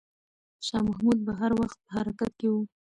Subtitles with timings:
[0.65, 2.63] شاه محمود به هر وخت په حرکت کې وي.